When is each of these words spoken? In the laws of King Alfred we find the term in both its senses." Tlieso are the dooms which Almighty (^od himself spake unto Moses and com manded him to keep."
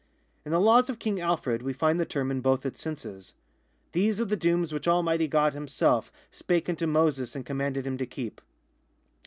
In 0.43 0.51
the 0.51 0.59
laws 0.59 0.89
of 0.89 0.97
King 0.97 1.21
Alfred 1.21 1.61
we 1.61 1.73
find 1.73 1.99
the 1.99 2.07
term 2.07 2.31
in 2.31 2.41
both 2.41 2.65
its 2.65 2.81
senses." 2.81 3.33
Tlieso 3.93 4.21
are 4.21 4.25
the 4.25 4.35
dooms 4.35 4.73
which 4.73 4.87
Almighty 4.87 5.29
(^od 5.29 5.53
himself 5.53 6.11
spake 6.31 6.67
unto 6.67 6.87
Moses 6.87 7.35
and 7.35 7.45
com 7.45 7.59
manded 7.59 7.83
him 7.85 7.99
to 7.99 8.07
keep." 8.07 8.41